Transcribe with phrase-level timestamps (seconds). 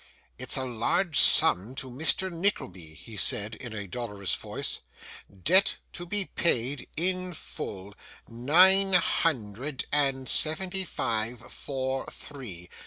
[0.39, 2.31] 'It's a large sum to Mr.
[2.31, 4.79] Nickleby,' he said, in a dolorous voice.
[5.31, 7.93] 'Debt to be paid in full,
[8.27, 12.67] nine hundred and seventy five, four, three.